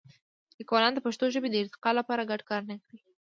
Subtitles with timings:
[0.59, 2.99] لیکوالان د پښتو ژبې د ارتقا لپاره ګډ کار نه کوي.